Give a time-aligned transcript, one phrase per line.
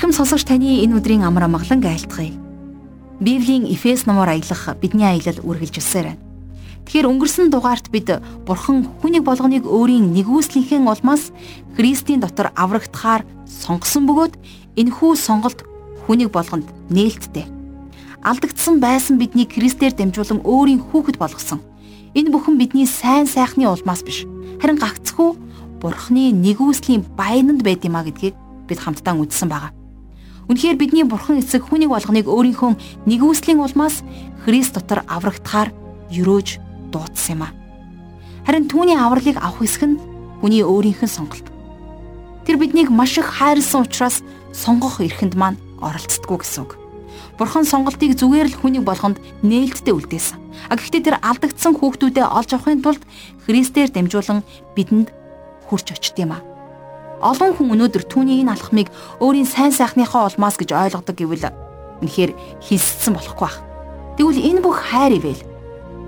[0.00, 2.32] Ирхэм сонсогч таны энэ өдрийн амар амгалан айлтгая.
[3.20, 6.24] Библийн Эфес номоор аялах бидний аялал үргэлжилсээр байна.
[6.88, 8.08] Тэгэхээр өнгөрсөн дугаарт бид
[8.48, 11.36] Бурхан хүнийг болгоныг өөрийн нэгүслийнхээ улмаас
[11.76, 14.40] Христийн дотор аврагдахаар сонгосон бөгөөд
[14.80, 15.68] энэхүү сонголт
[16.08, 17.44] хүнийг болгонд нээлттэй.
[18.24, 21.60] Алдагдсан байсан биднийг Христээр дамжуулан өөрийн хүүхэд болгосон.
[22.16, 24.24] Энэ бүхэн бидний сайн сайхны улмаас биш.
[24.64, 25.36] Харин гагцхүү
[25.84, 28.32] Бурханы нэгүслийн баянанд байд юмаа гэдгийг
[28.64, 29.76] бид хамтдаа үзсэн байгаа.
[30.50, 34.02] Үнэхээр бидний бурхан эцэг хүнийг болгоныг өөрийнхөө нэгүслийн улмаас
[34.42, 35.70] Христ дотор аврагдахаар
[36.10, 36.58] өрөөж
[36.90, 37.54] дуудсан юм а.
[38.42, 40.02] Харин түүний авралыг авах хэсэг нь
[40.42, 41.46] хүний өөрийнх нь сонголт.
[42.42, 46.74] Тэр биднийг маш их хайрлсан учраас сонгох эрхэнд маань оролцдоггүй гэсэн үг.
[47.38, 50.66] Бурхан сонголтыг зүгээр л хүнийг болгонд нээлттэй үлдээсэн.
[50.66, 53.02] А гэхдээ тэр алдагдсан хүүхдүүдээ олж авахын тулд
[53.46, 54.42] Христээр дамжуулан
[54.74, 55.14] бидэнд
[55.70, 56.49] хурж очт юм а.
[57.20, 58.88] Олон хүн өнөөдөр түүний энэ алхмыг
[59.20, 61.52] өөрийн сайн сайхныхаа улмаас гэж ойлгодог гэвэл
[62.00, 62.32] үнэхээр
[62.64, 63.60] хэлссэн болохгүй байх.
[64.16, 65.42] Тэгвэл энэ бүх хайр ивэл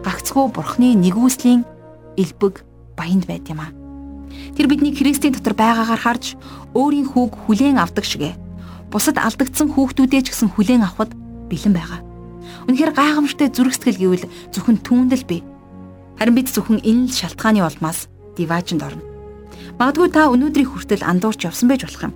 [0.01, 1.69] гагцхүү бурхны нэгүслийн
[2.17, 2.65] элбэг
[2.97, 3.69] баянд байд юм а.
[4.57, 6.41] Тэр бидний Христийн дотор байгаагаар харж
[6.73, 8.33] өөрийн хүүг хүлээн авдаг шигэ.
[8.89, 11.13] Бусад алдагдсан хүүхдүүдээ ч гэсэн хүлээн авахд
[11.53, 12.01] бэлэн байгаа.
[12.73, 15.45] Үнэхээр гайхамшигтай зүрх сэтгэл гэвэл зөвхөн түүндэл бий.
[16.17, 19.12] Харин бид зөвхөн энэ л шалтгааны улмаас диваажинд орно.
[19.79, 22.15] Магадгүй та өнөөдрийн хүртэл андуурч явсан байж болох юм.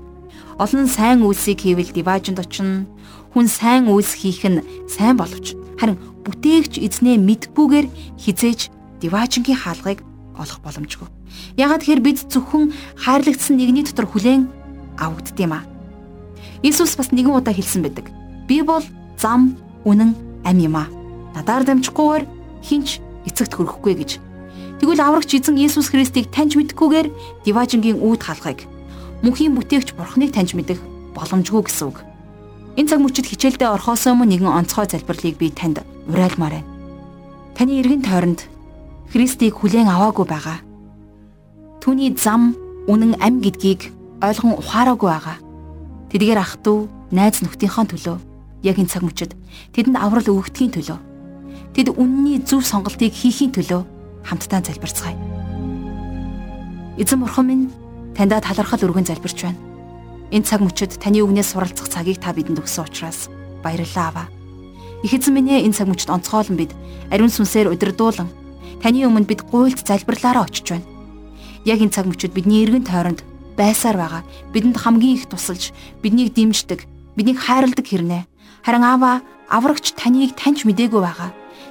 [0.56, 2.89] Олон сайн үйлсийг хийвэл диваажинд очино.
[3.36, 7.86] Хүн сайн үйлс хийх нь сайн боловч харин бүтээгч эзнээ мэдгүйгээр
[8.17, 8.72] хизээж
[9.05, 10.00] диваажингийн хаалгыг
[10.41, 11.08] олох боломжгүй.
[11.61, 14.48] Ягаад тэгэхээр бид зөвхөн хайрлагдсан нэгний дотор хүлээн
[14.97, 15.64] авагдд юм а.
[16.64, 18.08] Иесус бас нэгэн удаа хэлсэн байдаг.
[18.48, 18.84] Би бол
[19.20, 20.89] зам, үнэн, ам юм а.
[21.36, 22.24] Надаар дамжихгүйгээр
[22.64, 24.11] хинч эцэгт хүрэхгүй гэж
[24.77, 27.09] Тэгвэл аврагч эзэн Есүс Христийг таньж мэдхгүйгээр
[27.48, 28.69] диважингийн үүд халахыг
[29.25, 30.77] мөнхийн бүтээгч Бурхныг таньж мэдэх
[31.17, 32.05] боломжгүй гэсэн үг.
[32.77, 35.81] Энэ цаг мөчид хичээлдээ орхоос өмнө нэгэн онцгой залбирлыг би танд
[36.13, 36.69] уриалмаар байна.
[37.57, 38.45] Таны эргэн тойронд
[39.09, 40.61] Христийг хүлээн аваагүй байгаа.
[41.81, 42.53] Түүний зам,
[42.85, 43.89] үнэн ам гэдгийг
[44.20, 45.37] ойлгон ухаараагүй байгаа.
[46.13, 48.17] Тэдгээр ах トゥ найз нөхдийнхөө төлөө
[48.67, 49.33] яг энэ цаг мөчид
[49.73, 50.98] тэдэнд аврал өгөхдгийн төлөө
[51.73, 53.95] тэд үнний зөв сонголтыг хийхийн төлөө
[54.27, 55.17] хамтдаа залбирцгаая.
[56.98, 57.64] Эзэн бурхан минь
[58.19, 59.61] таньда талархал өргөн залбирч байна.
[60.35, 63.31] Энэ цаг мөчид таны үгнээс суралцах цагийг та бидэнд өгсөн учраас
[63.63, 64.27] баярлалаа аваа.
[65.07, 66.73] Их эзэн минь энэ цаг мөчид онцгойлон бид
[67.14, 68.27] ариун сүнсээр удирдуулан
[68.83, 70.89] таны өмнө бид гуйлд залбирлаараа очиж байна.
[71.63, 73.23] Яг энэ цаг мөчид бидний эргэн тойронд
[73.57, 74.23] байсаар байгаа
[74.53, 75.70] бидэнд хамгийн их тусалж
[76.03, 76.85] биднийг дэмждэг
[77.17, 78.23] биднийг хайрладаг хэрнээ
[78.64, 81.31] харин аава аврагч таныг таньж мдээгүй байгаа.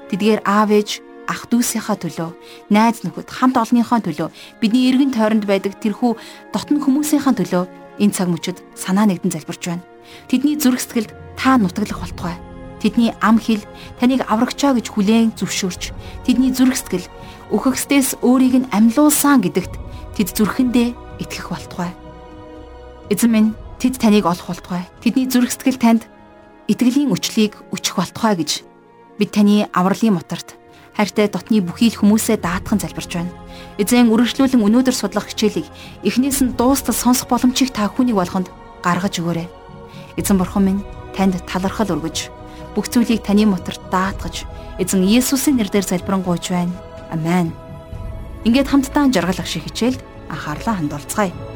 [0.10, 0.90] Тэдгээр аав ээж
[1.28, 2.30] ах дүүсийнхаа төлөө,
[2.70, 4.30] найз нөхөд, хамт олонныхоо төлөө,
[4.62, 6.16] бидний эргэн тойронд байдаг тэрхүү
[6.54, 7.64] дотн хүмүүсийнхаа төлөө
[8.00, 9.86] энэ цаг мөчид санаа нэгдэн залбирч байна.
[10.28, 12.36] Тэдний зүрх сэтгэлд та нутаглах болтугай.
[12.82, 13.64] Тэдний ам хил
[14.00, 15.96] таныг аврагчаа гэж хүлээн зөвшөөрч,
[16.28, 17.08] тэдний зүрх сэтгэл
[17.50, 19.74] өөхөкстээс өөрийг нь амьлуулсан гэдэгт
[20.20, 20.90] тэд зүрхэндээ
[21.24, 21.92] итгэх болтугай.
[23.10, 23.50] Эзэн минь
[23.80, 24.84] тэд таныг олох болтугай.
[25.02, 26.04] Тэдний зүрх сэтгэл танд
[26.68, 28.52] итгэлийн өчлийг өчөх болтугай гэж
[29.20, 30.58] бид таны авралын моторт
[30.96, 33.36] хайртай дотны бүхий л хүмүүсээ даатхан залбирч байна.
[33.78, 35.68] Эзэн үргэлжлүүлэн өнөөдөр судлах хичээлийг
[36.08, 38.48] эхнээс нь дуустал сонсох боломжийг та хүнийг болгонд
[38.80, 39.48] гаргаж өгөөрэй.
[40.16, 42.32] Эзэн бурхан минь танд талархал өргөж
[42.76, 44.48] бүх зүйлийг таны мотор даатгаж
[44.80, 46.76] эзэн Иесусийн нэрээр залбирanгуйч байна.
[47.12, 47.52] Амен.
[48.48, 50.00] Ингээд хамтдаа жаргалах шиг хичээлд
[50.32, 51.55] анхаарлаа хандуулцгаая.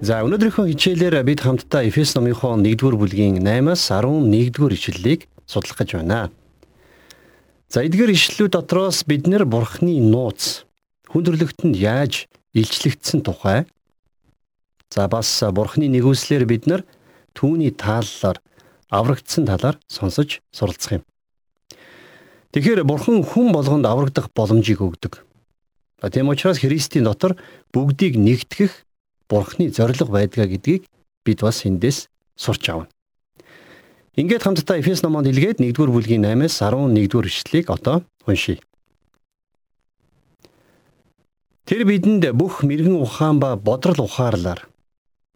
[0.00, 6.32] За өнөөдрийнхөө хичээлээр бид хамтдаа Эфес номынхоо 1-р бүлгийн 8-аас 11-р ишлэлийг судлах гэж байна.
[7.68, 10.64] За эдгээр ишлэлүүд дотроос бид нэр Бурхны нууц
[11.12, 13.68] хүндрэлтэнд яаж илчлэгдсэн тухай
[14.88, 16.88] за бас Бурхны нэгүслэр бид нар
[17.36, 18.40] түүний тааллаар
[18.88, 21.04] аврагдсан талаар сонсож суралцах юм.
[22.56, 25.20] Тэгэхээр Бурхан хүн болгонд аврагдах боломжийг өгдөг.
[26.08, 27.36] Тийм учраас Христийн дотор
[27.76, 28.88] бүгдийг нэгтгэх
[29.30, 30.82] Бурхны зориг байдгаа гэдгийг
[31.24, 32.90] бид бас эндээс сурч авна.
[34.18, 38.58] Ингээд хамтдаа Эфес номонд илгээд 1-р бүлгийн 8-аас 11-р ишлэлийг одоо уншийе.
[41.62, 44.66] Тэр бидэнд бүх мэрэгэн ухаан ба бодрол ухаарлаар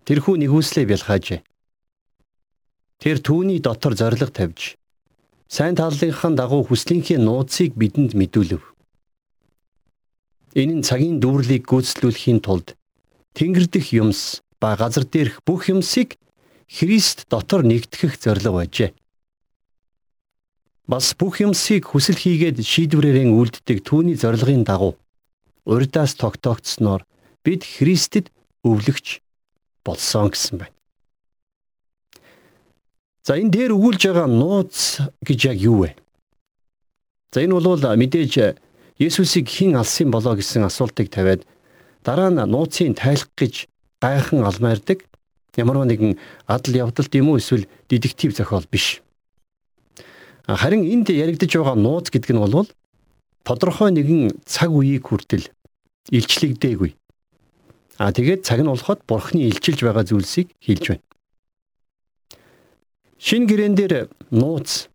[0.03, 1.41] тэрхүү нэгүслээ бэлхаажээ.
[2.99, 4.75] Тэр түүний дотор зориг тавьж
[5.47, 8.63] сайн талынхаа дагуу хүслийнхээ нууцыг бидэнд мэдүүлв.
[10.59, 12.75] Энэ нь цагийн дүүрлийг гүйцэтгэхийн тулд
[13.35, 16.17] тэнгэр дэх юмс ба газар дээрх бүх юмсыг
[16.65, 18.91] Христ дотор нэгтгэх зорилго байжээ.
[20.89, 24.97] Бас бүх юмсыг хүсэл хийгээд шийдвэрээрэн үлддэг түүний зорилгын дагуу
[25.65, 27.05] урдаас тогтоогдсноор
[27.45, 28.33] бид Христэд
[28.65, 29.21] өвлөгч
[29.85, 30.77] болсон гэсэн байна.
[33.25, 35.97] За энэ дээр өгүүлж байгаа нууц гэж яг юу вэ?
[37.33, 38.61] За энэ бол мэдээж
[39.01, 41.43] Есүсийг хэн алсан болоо гэсэн асуултыг тавиад
[42.05, 43.67] дараа нь нууцын тайлах гэж
[44.01, 45.09] гайхан алмаардаг
[45.57, 49.01] ямар нэгэн адал явдалт юм уу эсвэл детектив зохиол биш.
[50.47, 52.69] Харин энд яригдж байгаа нууц гэдэг нь бол
[53.45, 55.49] тодорхой нэгэн цаг үеийг хүртэл
[56.13, 56.93] илчлэгдээгүй.
[57.97, 61.07] А тэгээд цаг нь болоход бурхны илчилж байгаа зүйлсийг хэлж байна.
[63.17, 64.93] Шин гэрэн дээр нууц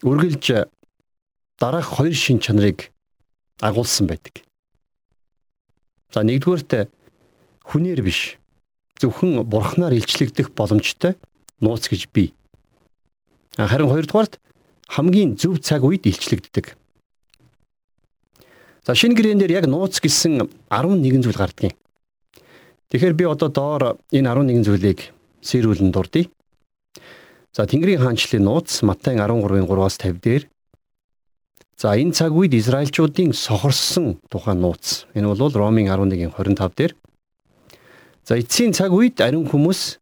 [0.00, 0.70] үргэлж
[1.60, 2.88] дараах хоёр шин чанарыг
[3.60, 4.40] агуулсан байдаг.
[6.14, 6.94] За нэгдүгээрт
[7.66, 8.38] хүнээр биш
[9.02, 11.18] зөвхөн бурхнаар илчлэгдэх боломжтой
[11.58, 12.30] нууц гэж бий.
[13.58, 14.38] Харин хоёрдугаарт
[14.94, 16.78] хамгийн зөв цаг үед илчлэгддэг.
[18.86, 21.74] За шинэ гэрэн дээр яг нууц гэсэн 11 зүйл гардгийг.
[22.94, 25.10] Тэгэхээр би одоо доор энэ 11 зүйлийг
[25.42, 26.30] сэрүүлэн дурдъя.
[27.50, 30.42] За Тэнгэрийн хаанчлалын нууц Матай 13-ын 3-аас 50 дээр.
[31.76, 35.10] За энэ цаг үед Израильчуудын сохорсон тухайн нууц.
[35.14, 36.92] Энэ бол Ромын 11-ийн 25 дээр.
[38.22, 39.98] За эцсийн цаг үед ариун хүмүүс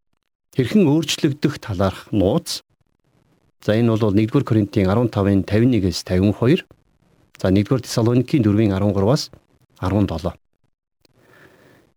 [0.53, 2.61] хэрхэн өөрчлөгдөх талаарх нууц.
[3.65, 6.69] За энэ бол 1-р Коринтын 15-ын 51-ээс 52.
[7.41, 9.33] За 1-р Тесалоникийн 4-ийн 13-аас
[9.81, 10.37] 17.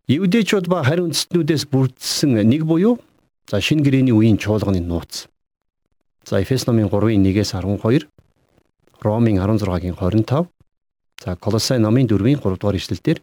[0.07, 3.01] Евдэчүүд ба харин үндэстнүүдээс бүрдсэн нэг буюу
[3.50, 5.28] за шинэ гэрээний үеийн чуулганы нууц.
[6.24, 8.07] За Эфес номын 3-ийн 1-ээс 12,
[9.06, 10.50] Ромын 16-гийн 25,
[11.22, 13.22] за Колосай номын 4-ийн 3 дугаар ишлэлдэр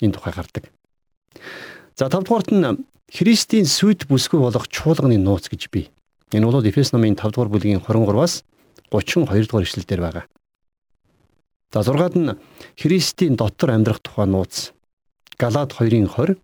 [0.00, 0.70] энэ тухай гардаг.
[1.98, 5.90] За 5 дугаарт нь Христийн сүд бүсгүй болох чуулганы нууц гэж бий.
[6.30, 8.46] Энэ бол Эфес номын 5 дугаар бүлгийн 23-аас
[8.94, 10.24] 32 дугаар ишлэлдэр байгаа.
[11.74, 12.38] За 6-ад нь
[12.78, 14.70] Христийн дотор амьдрах тухай нууц.
[15.34, 16.38] Галаад 2-ын 20.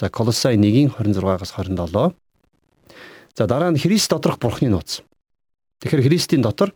[0.00, 2.16] За Колосай 1-ийн 26-аас 27.
[3.36, 5.04] За дараа нь Христ доторх Бурхны нууц.
[5.84, 6.72] Тэгэхээр Христийн дотор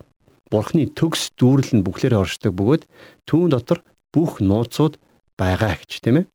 [0.49, 2.83] Бурхны төгс дүүрэл нь бүхлээрээ оршдог бөгөөд
[3.29, 4.97] түүн дотор бүх нууцуд
[5.37, 6.27] байгаа гэж тийм ээ.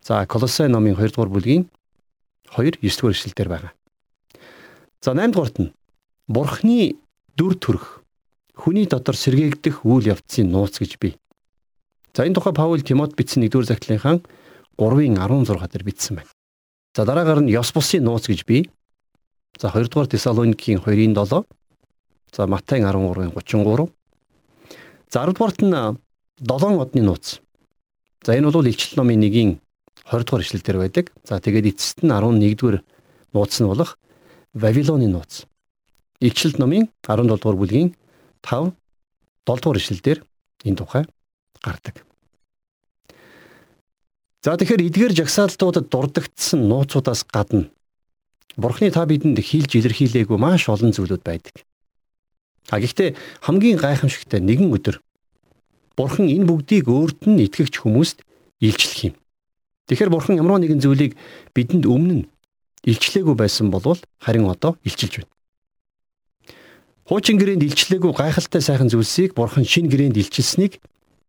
[0.00, 1.68] За Колосай номын 2 дугаар бүлгийн
[2.56, 3.72] 2 9 дугаар ишлэлдэр байгаа.
[5.04, 5.74] За 8 дугаарт нь
[6.28, 6.96] Бурхны
[7.36, 8.00] дүр төрх
[8.56, 11.14] хүний дотор сэргээгдэх үйл явцын нууц гэж бий.
[12.16, 14.18] За энэ тухай Паул Тимот бичсэн 1-р захидлынхаа
[14.80, 16.32] 3-ын 16 дээр бичсэн байна.
[16.96, 18.66] За дараагаар нь ёс бусын нууц гэж бий.
[19.60, 21.46] За 2-р Тесалоникийн 2-ын 7.
[22.32, 23.88] За Матай 13-ын 33.
[25.10, 25.74] За 10-дугаарт нь
[26.40, 27.40] 7 одны нууц.
[28.22, 29.60] За энэ бол Илчил номын 1-ийн
[30.04, 31.12] 20 дугаар ишлэл дээр байдаг.
[31.24, 32.82] За тэгээд эцэст нь 11-р
[33.32, 33.98] нууц нь болох
[34.54, 35.46] Вавилоны нууц.
[36.20, 37.94] Илчилт номын 17 дугаар бүлгийн
[38.42, 38.72] 5
[39.46, 40.18] 7 дугаар ишлэлдэр
[40.64, 41.04] энэ тухай
[41.62, 42.04] гардаг.
[44.42, 47.70] За тэгэхээр эдгээр жагсаалтуудад дурддагдсан нууцудаас гадна
[48.58, 51.62] Бурхны та бидэнд хийлж илэрхийлээгүй маш олон зүйлүүд байдаг.
[52.68, 55.00] А гэхдээ хамгийн гайхамшигтай нэгэн өдөр
[55.96, 58.22] Бурхан энэ бүгдийг өөрт нь итгэгч хүмүүст
[58.62, 59.14] илчлэх юм.
[59.90, 61.18] Тэгэхээр Бурхан ямар нэгэн зүйлийг
[61.56, 62.28] бидэнд өмнө нь
[62.84, 65.32] илчлээгүй байсан болвол харин одоо илчилж байна.
[67.08, 70.76] Хуучин гэрээнд илчлээгүй гайхалтай сайхан зүйлсийг Бурхан шин гэрээнд илчилсэнийг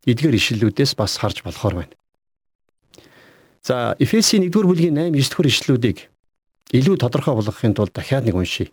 [0.06, 1.96] эдгээр ишлэлүүдээс бас харж болохоор байна.
[3.64, 5.98] За Эфесийн 1-р бүлгийн 8 9-р ишлэлүүдийг
[6.76, 8.70] илүү тодорхой болгохын тулд дахиад нэг уншийе.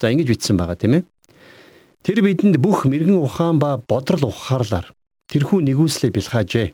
[0.00, 1.02] За ингэж бичсэн байгаа тийм ээ.
[2.02, 4.94] Тэр бидэнд бүх мэрэгэн ухаан ба бодрол ухаарлаар
[5.28, 6.68] тэрхүү нэгүслээ бэлхаажээ.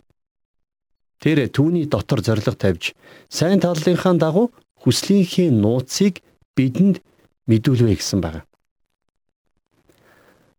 [1.20, 2.92] Тэр түүний дотор зориг тавьж
[3.32, 4.52] сайн талынхаа дагуу
[4.84, 6.20] хүслийнхээ нууцыг
[6.52, 7.00] бидэнд
[7.48, 8.44] мэдүүлвэ гэсэн байна.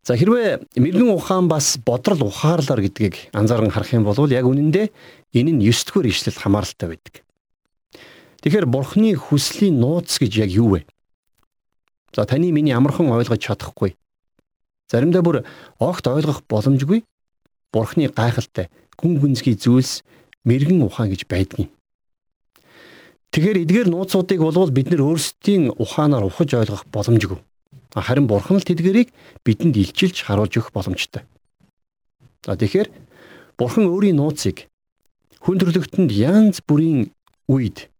[0.05, 4.89] За хэрвээ мэрэгэн ухаан бас бодрол ухаарлаар гэдгийг анзааран харах юм бол яг үнэндээ
[5.33, 7.25] энэ нь 9 дэх ишлэлд хамааралтай байдаг.
[8.45, 10.85] Тэгэхээр бурхны хүслийн нууц гэж яг юу вэ?
[12.13, 13.97] За таны миний амархан ойлгож чадахгүй.
[14.91, 15.37] Заримдаа бүр
[15.79, 17.03] огт ойлгох боломжгүй
[17.73, 20.05] бурхны гайхалтай гүн гүнзгий зүйлс
[20.45, 21.69] мэрэгэн ухаан гэж байдгийг.
[23.33, 27.41] Тэгэхээр эдгээр нууцуудыг болвол бид нэр өөрсдийн ухаанаар ухаж ойлгох боломжгүй.
[27.91, 29.11] Харин бурхан л тэдгэрийг
[29.43, 31.27] бидэнд илчилж харуулж өгөх боломжтой.
[32.45, 32.87] За тэгэхээр
[33.59, 34.71] бурхан өөрийн нууцыг
[35.43, 37.11] хүн төрлөختөнд янз бүрийн
[37.51, 37.91] үед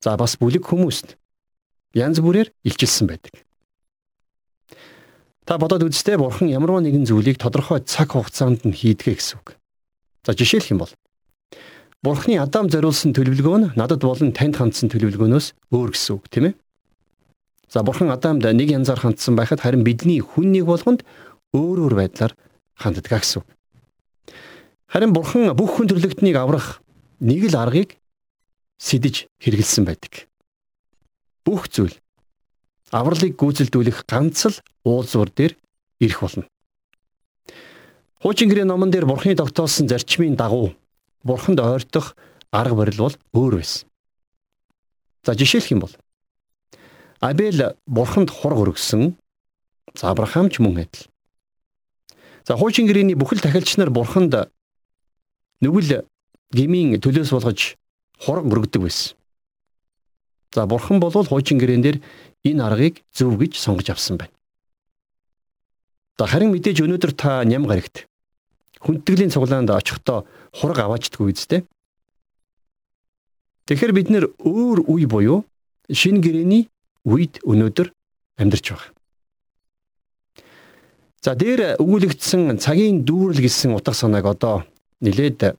[0.00, 1.16] за бас бүлэг хүмүүст
[1.94, 3.32] янз бүрээр илчилсэн байдаг.
[5.50, 9.58] Та бодоод үзтээ бурхан ямар нэгэн зүйлийг тодорхой цаг хугацаанд нь хийдгээ гэсэн үг.
[10.22, 10.94] За жишээлх юм бол
[12.06, 16.54] Бурхны Адам зориулсан төлөвлөгөө нь надад болон танд хандсан төлөвлөгөөнөөс өөр гэсэн үг тийм ээ.
[17.66, 21.02] За Бурхан Адамд нэг янзаар хандсан байхад харин бидний хүн нэг болгонд
[21.50, 22.38] өөр өөр байдлаар
[22.78, 23.48] ханддаг гэсэн үг.
[24.86, 26.78] Харин Бурхан бүх хүн төрлөختнийг аврах
[27.18, 27.98] нэг л аргыг
[28.78, 30.30] сидэж хэрэгэлсэн байдаг.
[31.42, 31.98] Бүх зүйл
[32.90, 35.54] авралыг гүйцэлдүүлэх ганц л уулзвар дээр
[36.02, 36.44] ирэх болно.
[38.20, 40.74] Хуучин гэрээ номон дээр Бурхны тогтоосон зарчмын дагуу
[41.22, 42.16] Бурханд ойртох
[42.50, 43.88] арга барил бол өөр байсан.
[45.24, 45.94] За жишээлх юм бол
[47.20, 49.16] Абель Бурханд хург өргөсөн.
[49.94, 51.08] За Авраам ч мөн адил.
[52.46, 54.50] За хуучин гэрээний бүхэл тахилч нар Бурханд
[55.60, 56.04] нүгэл
[56.50, 57.76] гмийн төлөөс болгож
[58.18, 59.19] хураг өргөдөг байсан.
[60.52, 61.98] За бурхан болвол хуучин гэрээн дээр
[62.44, 64.34] энэ аргыг зөв гэж сонгож авсан байна.
[66.18, 68.10] За харин мэдээж өнөөдөр та ням гарагт
[68.80, 70.26] хүндтгэлийн цуглаанд очихдоо
[70.56, 71.60] хураг аваачдаггүй үстэй.
[73.68, 75.44] Тэгэхээр бид нэр өөр үе буюу
[75.92, 76.66] шин гэрэний
[77.04, 77.92] үед өнөөдөр
[78.40, 78.90] амьдарч байгаа.
[81.20, 84.64] За дээр өгүүлэгдсэн цагийн дүүрэл гэсэн утга санааг одоо
[85.04, 85.54] нилээд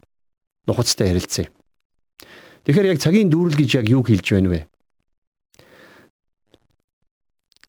[0.65, 1.48] нухацтай ярилцъя.
[2.65, 4.71] Тэгэхээр яг цагийн дүүрэл гэж яг юу хэлж байна вэ?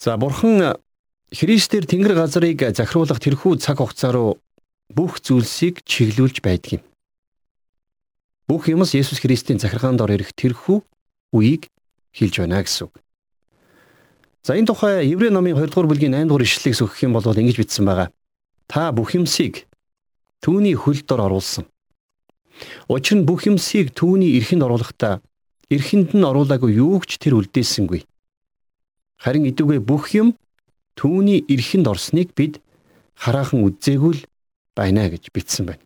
[0.03, 0.75] За бурхан
[1.31, 4.43] Христээр Тэнгэр газрыг захируулах тэрхүү цаг хугацаа руу
[4.91, 6.83] бүх зүйлсийг чиглүүлж байдаг юм.
[8.51, 10.83] Бүх юмс Есүс Христийн захиргаанд ор ирэх тэрхүү
[11.39, 11.71] үеийг
[12.19, 12.99] хэлж байна гэсэн үг.
[14.43, 17.63] За энэ тухай Еврей номын 2 дугаар бүлгийн 8 дугаар ишлэлийг сөхөх юм бол ингэж
[17.63, 18.11] бичсэн байгаа.
[18.67, 19.71] Та бүх юмсыг
[20.43, 21.71] түүний хөл дор оруулсан.
[22.91, 25.23] Учир нь бүх юмсыг түүний эрхэнд оруулахдаа
[25.71, 28.03] эрхэнд нь оруулаагүй юу ч тэр үлдээсэнгүй.
[29.23, 30.35] Харин идүгэ бүх юм
[30.99, 32.59] түүний эрхэнд орсныг бид
[33.15, 34.23] хараахан үзээгүй л
[34.75, 35.85] байна гэж бичсэн байна.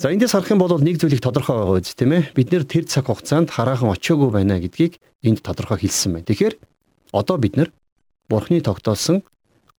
[0.00, 2.32] За эндээс харах юм бол нэг зүйлийг тодорхой байгаа үст тийм ээ.
[2.32, 6.26] Бид нэр тэр цаг хугацаанд хараахан очиагүй байна гэдгийг энд тодорхой хэлсэн байна.
[6.26, 6.54] Тэгэхээр
[7.12, 7.68] одоо бид нар
[8.32, 9.20] Бурхны тогтоосон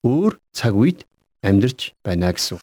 [0.05, 1.09] өөр цаг үед
[1.41, 2.61] амьдарч байна гэсэн.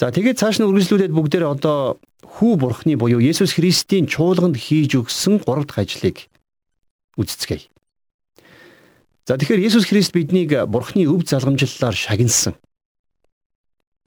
[0.00, 5.44] За тэгээд цааш нь үргэлжлүүлээд бүгдээрээ одоо хүү бурхны буюу Есүс Христийн чуулганд хийж өгсөн
[5.44, 6.28] гурав дахь ажлыг
[7.20, 7.68] үздцгээе.
[9.28, 12.54] За тэгэхээр Есүс Христ биднийг бурхны өв залгамжлалаар шагнасан.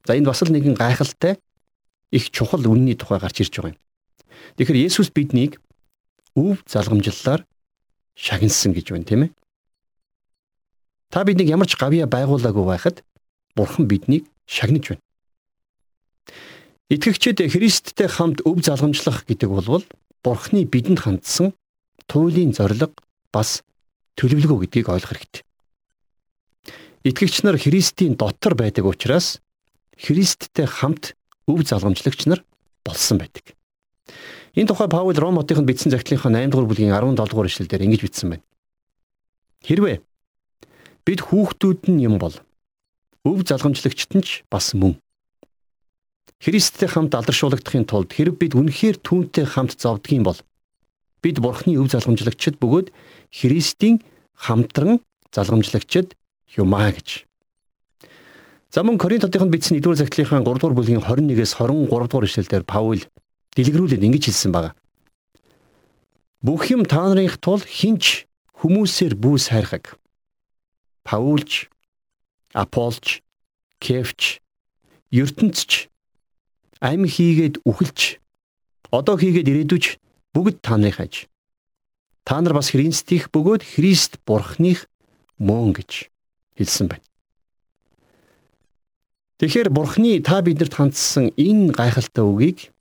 [0.06, 1.38] За энд бас л нэгэн гайхалтай
[2.10, 3.80] их чухал үнний тухай гарч ирж байгаа юм.
[4.58, 5.62] Тэгэхээр Есүс биднийг
[6.34, 7.46] өв залгамжлалаар
[8.14, 9.30] шагнасан гэж байна тийм ээ.
[11.10, 13.06] Та биднийг ямар ч гавья байгуулаагүй байхад
[13.54, 15.02] бурхан биднийг шагнаж байна.
[16.90, 19.84] Итгэгчид Христтэй хамт өв залгамжлах гэдэг бол
[20.24, 21.52] Бурхны бидэнд хандсан
[22.08, 22.96] туйлын зориг
[23.32, 23.64] бас
[24.18, 25.42] төлөвлөгөө гэдгийг ойлгох хэрэгтэй.
[27.04, 29.40] Итгэгч нар Христийн дотор байдаг учраас
[29.98, 31.12] Христтэй хамт
[31.46, 32.40] өв залгамжлагч нар
[32.84, 33.52] болсон байдаг.
[34.54, 38.46] Энэ тухай Паул Ромотынд бичсэн захидлынхаа 8 дугаар бүлгийн 17 дугаар ишлэлдэр ингэж бичсэн байна.
[39.66, 39.98] Хэрвээ
[41.04, 42.36] бид хүүхдүүд нь юм бол
[43.26, 44.96] өв залгамжлагчт нь ч бас мөн
[46.40, 50.38] Христтэй хамт алдаршуулгадахын тулд хэрэг бид үнэхээр түүнтэй хамт зовдгийм бол
[51.24, 52.92] бид Бурхны өв залгамжлагчд бөгөөд
[53.32, 54.04] Христийн
[54.36, 55.00] хамтран
[55.32, 56.12] залгамжлагчд
[56.60, 57.24] юмаа гэж.
[58.68, 63.00] За мөн Коринтотын бичсэн 1-р захидлынхаа 3-р бүлгийн 21-с 23-р ишлэлдэр Паул
[63.56, 64.74] дэлгэрүүлээд ингэж хэлсэн байна.
[66.44, 68.26] Бүх юм та нарынх тул хинч
[68.60, 69.96] хүмүүсээр бүүс хайрхаг.
[71.06, 71.70] Паулч,
[72.52, 73.22] Аполч,
[73.78, 74.42] Кефч,
[75.14, 75.88] ертөнцч
[76.82, 78.18] амь хийгээд үхэлж
[78.90, 79.84] одоо хийгээд ирээдүйч
[80.34, 81.26] бүгд та нарын хаж.
[82.26, 84.90] Та нар бас Христих бөгөөд Христ Бурхных
[85.38, 86.10] мөн гэж
[86.58, 87.06] хэлсэн байна.
[89.38, 92.74] Тэгэхээр Бурхны та бидэнд хандсан энэ гайхалтай үгийг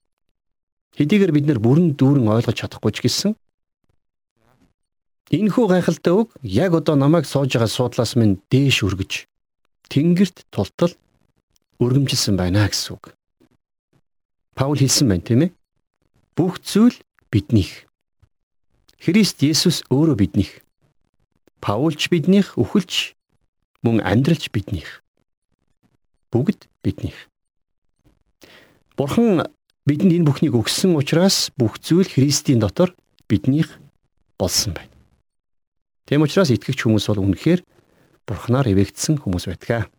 [0.97, 3.31] хэдийгээр бид нар бүрэн дүүрэн ойлгож чадахгүй ч гэсэн
[5.33, 9.25] энэхүү гайхалтай үг яг одоо намайг сууж байгаа суудлаас минь дээш өргөж
[9.89, 10.93] тэнгэрт тултал
[11.81, 13.17] өргөмжилсэн байна гэсэн үг.
[14.53, 15.51] Паул хэлсэн байна тийм ээ.
[16.37, 16.93] Бүх зүйл
[17.33, 17.89] биднийх.
[19.01, 20.61] Христ Есүс өөрөө биднийх.
[21.57, 23.17] Паулч биднийх, үхэлч
[23.81, 25.01] мөн амьдралч биднийх.
[26.29, 27.17] Бүгд биднийх.
[28.93, 29.49] Бурхан
[29.89, 32.93] бидэнд энэ бүхнийг өгсөн учраас бүх зүйл Христийн дотор
[33.25, 33.81] биднийх
[34.37, 34.93] болсон байна.
[36.05, 37.65] Тэм учраас итгэгч хүмүүс бол үнэхээр
[38.29, 39.89] Бурханаар эвэгдсэн хүмүүс байдаг.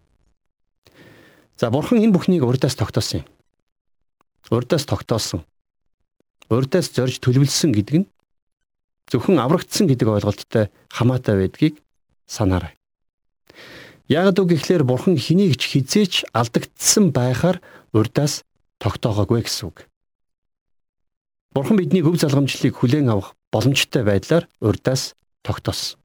[1.58, 3.34] За Бурхан энэ бүхнийг урдаас тогтоосон юм
[4.50, 5.44] урдаас тогтоосон
[6.50, 8.06] урдаас зорж төлөвлөсөн гэдэг нь
[9.10, 11.80] зөвхөн аврагдсан гэдэг ойлголттой хамаатай байдгийг
[12.26, 12.76] санаарай.
[14.08, 17.60] Яг үг ихлээр бурхан хэнийг ч хизээч алдагдсан байхаар
[17.96, 18.44] урдаас
[18.80, 19.88] тогтоогоогүй гэсэн үг.
[21.54, 25.96] Бурхан бидний өв залгамжлалыг хүлээн авах боломжтой байдлаар урдаас тогтоосон.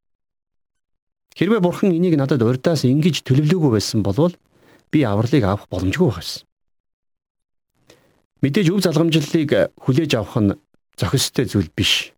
[1.35, 4.31] Хэрвээ бурхан энийг надад урдаас ингэж төлөвлөөгүй байсан бол
[4.91, 6.48] би авралыг авах боломжгүй байсан.
[8.39, 10.55] Мэдээж өв залгамжлалыг хүлээж авах нь
[10.95, 12.15] зохистой зүйл биш.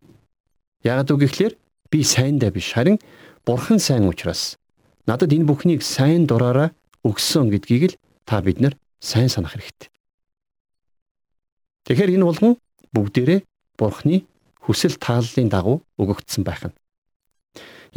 [0.86, 1.54] Яг үг гэхлээр
[1.90, 3.02] би сайндаа биш харин
[3.42, 4.58] бурхан сайн учраас
[5.06, 6.70] надад энэ бүхнийг сайн дураараа
[7.02, 9.90] өгсөн гэдгийг л та бид нар сайн санах хэрэгтэй.
[11.90, 12.54] Тэгэхээр энэ болгон
[12.94, 13.40] бүгдээрээ
[13.74, 14.22] бурхны
[14.62, 16.74] хүсэл тааллын дагуу өгөгдсөн байх нь.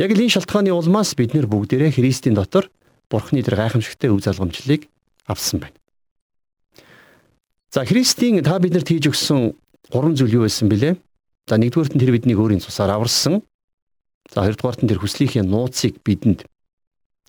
[0.02, 2.74] Яг л энэ шалтгааны улмаас бид нэр бүгдээрээ Христийн дотор
[3.06, 4.90] бурхны тэр гайхамшигтай өв залгамжлалыг
[5.30, 5.78] авсан байна.
[7.76, 9.52] За Христийн та бидэнд хийж өгсөн
[9.92, 10.96] гурван зүйл юу байсан бэлээ?
[11.44, 13.44] За нэгдүгээрт нь тэр биднийг өөрийн цусаар аварсан.
[14.32, 16.48] За хоёрдугаарт нь тэр хүслийнхээ нууцыг бидэнд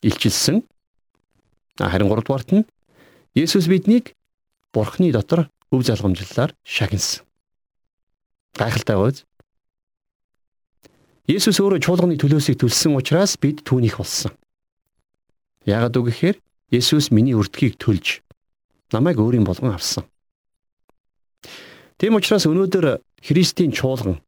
[0.07, 0.62] илчилсэн.
[1.83, 2.62] Харин гуравдугаарт нь
[3.35, 4.15] Есүс биднийг
[4.71, 7.26] Бурхны дотор өв залгамжлалаар шагнасан.
[8.55, 9.26] Гайхалтай гоц.
[11.26, 14.31] Есүс өөрөө чуулганы төлөөсийг төлсөн учраас бид түүнийх болсон.
[15.67, 16.38] Яагаад үг гэхээр
[16.71, 18.23] Есүс миний өртгийг төлж
[18.95, 20.07] намайг өөрийн болгон авсан.
[21.97, 24.21] Тийм учраас өнөөдөр Христийн чуулган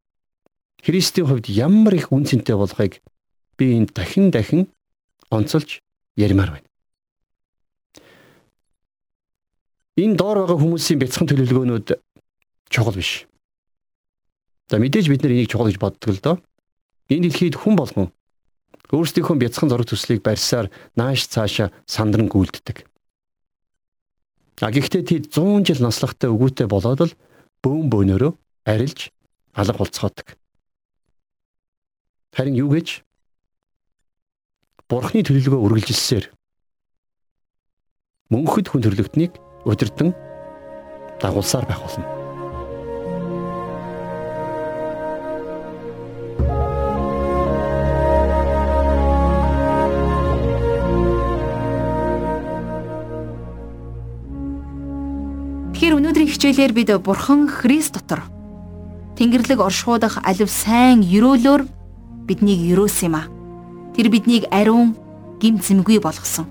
[0.81, 2.97] Христийн хувьд ямар их үнцэнтэй болохыг
[3.57, 4.71] би энд дахин дахин
[5.29, 5.83] онцолж
[6.17, 6.67] ярмаар байна.
[9.99, 11.99] Энэ доор байгаа хүмүүсийн бяцхан төлөвлөгөөнүүд
[12.71, 13.27] чухал биш.
[14.71, 16.35] За мэдээж бид нар энийг чухал гэж боддог л доо.
[17.11, 18.07] Энэ дэлхийд хүн болгон
[18.89, 22.87] өөрсдийнхөө бяцхан зураг төслийг барьсаар нааш цаашаа сандран гүйлддэг.
[24.63, 27.17] А гэхдээ тэд 100 жил наслахтай өгөөтэй болоод л
[27.63, 28.31] бөөн бөөнөрөө
[28.69, 29.09] арилж
[29.53, 30.35] алга болцоодог.
[32.35, 33.01] Харин юу гэж
[34.89, 36.31] Бурхны төлөвлөгөө үргэлжилсээр
[38.33, 39.37] мөнхөд хүн төрлөختнийг
[39.69, 40.15] удирдан
[41.21, 42.18] дагуулсаар байх болно.
[56.49, 58.25] Хичээлээр бид Бурхан Христ дотор
[59.21, 61.61] Тэнгэрлэг оршуудах алив сайн өрөөлөөр
[62.25, 63.29] биднийг өрөөс юм а.
[63.93, 64.97] Тэр биднийг ариун
[65.37, 66.49] гим зэмгүй болгосон.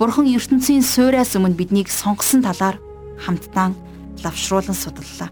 [0.00, 2.80] Бурхан ертөнцийн суйраас өмнө биднийг сонгосон талаар
[3.20, 3.76] хамтдаа
[4.24, 5.28] лавшруулан судаллаа.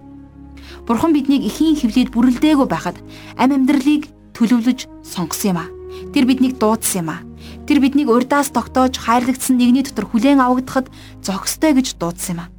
[0.84, 3.00] Бурхан биднийг эхийн хөвлөд бүрэлдээгүй байхад
[3.40, 5.72] ам амьдралыг төлөвлөж сонгосон юм а.
[6.12, 7.24] Тэр биднийг дуудсан юм а.
[7.64, 10.92] Тэр биднийг урдаас тогтоож хайрлагдсан нэгний дотор хүлээн авагдахад
[11.24, 12.52] зохистой гэж дуудсан юм а.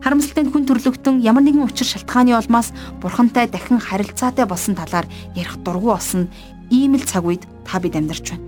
[0.00, 2.72] Харамсалтай нь хүн төрлөختөн ямар нэгэн учир шалтгааны улмаас
[3.04, 5.04] бурхантай дахин харилцаатай болсон талаар
[5.36, 6.32] ярих дургу болсон
[6.72, 8.44] ийм л цаг үед та бид амьдарч байна.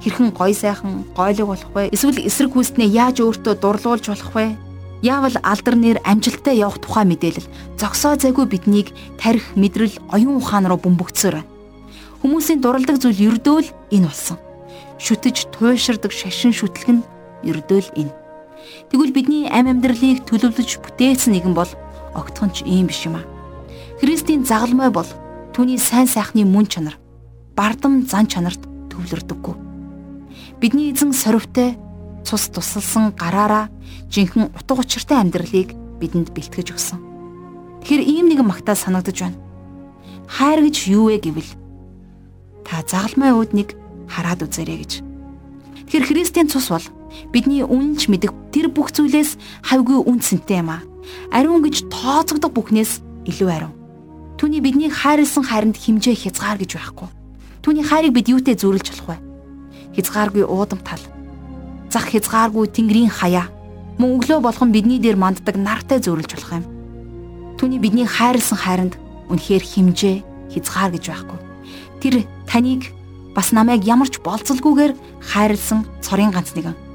[0.00, 1.92] Хэрхэн гой сайхан гойлог болох вэ?
[1.92, 4.56] Эсвэл эсрэг хүснээ яаж өөртөө дурлуулж болох вэ?
[5.04, 8.88] Яавал алдар нэр амжилттай явах тухай мэдээлэл зогсоо зайгүй биднийг
[9.20, 11.50] тарих мэдрэл оюун ухаан руу бөмбөгцөөр байна.
[12.24, 14.40] Хүмүүсийн дуралдаг зүйл ердөөл энэ болсон.
[14.96, 17.06] Шүтэж туйширдаг шашин шүтлэг нь
[17.44, 18.25] ердөөл энэ.
[18.90, 21.70] Тэгвэл бидний амь амьдралыг төлөвлөж бүтээсэн нэгэн бол
[22.14, 23.26] огтхон ч ийм биш юм аа.
[24.00, 25.08] Христийн загалмай бол
[25.56, 26.96] түүний сайн сайхны мөн чанар,
[27.56, 28.60] бардам зан чанарт
[28.92, 29.54] төвлөрдөггүй.
[30.60, 31.76] Бидний эзэн соривтой
[32.24, 33.68] цус тусалсан гараараа
[34.10, 36.98] жинхэнэ утга учиртай амьдралыг бидэнд бэлтгэж өгсөн.
[37.84, 39.38] Тэгэхээр ийм нэгэн магтаа санагдаж байна.
[40.26, 41.52] Хайр гэж юу вэ гэвэл
[42.66, 43.78] та загалмай үүднийг
[44.10, 44.92] хараад үзээрэй гэж.
[45.86, 46.82] Тэгэхээр Христийн цус бол
[47.32, 50.82] Бидний үнэнч мэдэх тэр бүх зүйлээс хавьгүй үнцэнтэй юм аа.
[51.32, 53.74] Ариун гэж тооцогдох бүхнээс илүү ариун.
[54.36, 57.08] Түүний бидний хайрлсан хайранд химжээ хязгаар гэж байхгүй.
[57.64, 59.18] Түүний хайрыг бид юутэй зөрүүлж болох вэ?
[59.96, 61.00] Хязгааргүй уудам тал.
[61.88, 63.48] Зах хязгааргүй тэнгэрийн хаяа.
[63.96, 66.64] Мөн өглөө болгон бидний дээр манддаг нартай зөрүүлж болох юм.
[67.56, 68.94] Түүний бидний хайрлсан хайранд
[69.32, 70.16] үнэхээр химжээ
[70.52, 71.38] хязгаар гэж байхгүй.
[72.04, 72.92] Тэр таныг
[73.32, 74.92] бас намайг ямар ч болцолгүйгээр
[75.32, 76.85] хайрлсан цорын ганц нэгэн.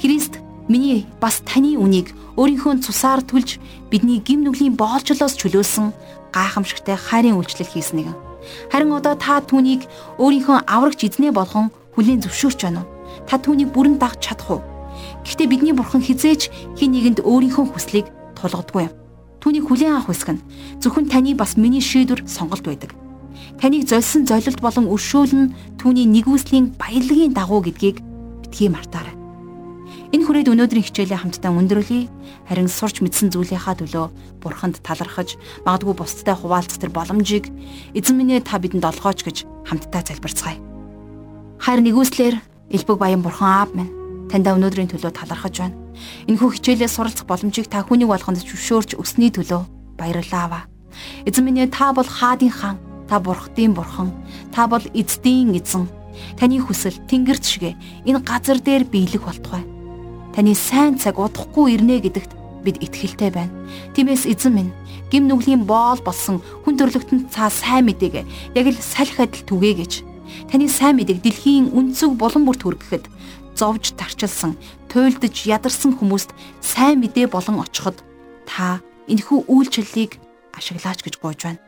[0.00, 3.60] Христ миний бас таны үнийг өөрийнхөө цусаар түлж
[3.92, 5.92] бидний гим нүглийн боолчлоос чөлөөлсөн
[6.32, 8.16] гайхамшигтай хайрын үйлчлэл хийсэн нэгэн.
[8.72, 9.84] Харин одоо та түүнийг
[10.16, 12.88] өөрийнхөө аврагч эзнээ болгон хүлээн зөвшөөрч байна уу?
[13.28, 14.60] Та түүнийг бүрэн дагч чадах уу?
[15.28, 16.48] Гэхдээ бидний бурхан хизээч
[16.80, 18.08] хин нэгэнд өөрийнхөө хүслийг
[18.40, 18.94] тулгадгүй юм.
[19.44, 20.44] Түүнийг хүлээн авах хэсэг нь
[20.80, 22.96] зөвхөн таны бас миний шийдвэр сонголт байдаг.
[23.60, 28.00] Таныг золсон золилт болон өршөөл нь түүний нэгүслийн баялагын дагуу гэдгийг
[28.44, 29.19] битгий мартаарай.
[30.10, 32.10] Энэ хүрээд өнөөдрийн хичээлээ хамтдаа өндөрлөе.
[32.50, 34.10] Харин сурч мэдсэн зүйлийнхаа төлөө
[34.42, 37.46] бурханд талархаж, магадгүй бусдтай хуваалцах тэр боломжийг
[37.94, 40.58] эзэн минь та бидэнд олгооч гэж хамтдаа залбирцгаая.
[41.62, 42.34] Хайр нэгүслэр
[42.74, 43.94] элбэг баян бурхан аав минь
[44.26, 45.78] таньда өнөөдрийн төлөө талархаж байна.
[46.26, 49.62] Энэхүү хичээлээ суралцах боломжийг та хүнийг болгонд зөвшөөрч өсний төлөө
[49.94, 50.62] баярлалаа аваа.
[51.22, 54.10] Эзэн минь та бол хаадын хаан, та бурхтын бурхан,
[54.50, 55.86] та бол эздийн эзэн.
[56.34, 57.78] Таны хүсэл тэнгэрт шигэ
[58.10, 59.62] энэ газар дээр биелэх болтугай.
[60.34, 63.50] Таны сайн цаг удахгүй ирнэ гэдэгт бид итгэлтэй байна.
[63.96, 64.72] Тиймээс эзэн минь
[65.10, 68.14] гим нүглийн боол болсон хүн төрлөختөнд цаа сайн мэдээг
[68.54, 69.92] яг л салхи адил түгээ гэж.
[70.52, 73.10] Таны сайн мэдээг дэлхийн үнцөг булан бүрт хүргэхэд
[73.58, 74.54] зовж тарчилсан,
[74.86, 76.30] туйлдж ядарсан хүмүүст
[76.62, 77.98] сайн мэдээ болон очиход
[78.46, 78.78] та
[79.10, 80.22] энэхүү үйлчлэлийг
[80.54, 81.62] ашиглаач гэж гуйж байна.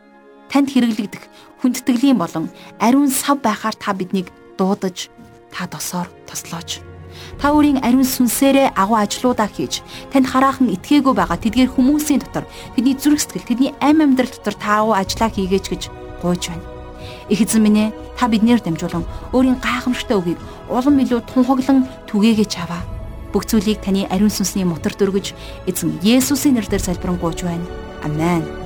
[0.46, 1.25] Танд хэрэглэгдэх
[1.64, 2.46] хүндэтгэлийн болон
[2.79, 5.11] ариун сав байхаар та биднийг дуудаж
[5.51, 6.91] та досоор тослооч.
[7.42, 9.83] Та өөрийн ариун сүнсээрээ агуу ажлуудаа хийж
[10.14, 12.46] танд хараахан итгээгүй байгаа тэдгээр хүмүүсийн дотор
[12.78, 15.83] тэдний зүрх сэтгэл тэдний амь амьдрал дотор та агуу ажлаа хийгээч гэж
[16.22, 16.62] гуйж байна.
[17.26, 19.02] Их эзэн минь ээ та биднээр дамжуулан
[19.35, 20.38] өөрийн гайхамшигтай үгийг
[20.70, 22.87] улам илүү тунхаглан түгээгээч аваа.
[23.35, 25.35] Бүх зүйлийг таны ариун сүнсний мотор дөргөж
[25.66, 27.66] эзэн Есүсийн нэрээр залбирanгуйж байна.
[28.07, 28.62] Амен.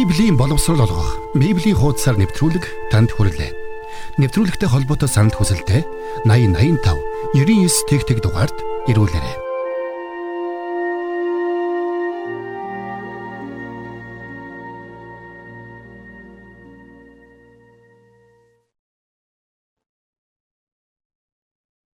[0.00, 1.20] Библийн боловсрол олгох.
[1.36, 3.52] Библийн хуудасаар нэвтрүүлэг танд хүрэлээ.
[4.16, 5.84] Нэвтрүүлэгтэй холбоотой санал хүсэлтээ
[6.24, 8.56] 8085 99 тэгтэг дугаард
[8.88, 9.49] ирүүлээрэй.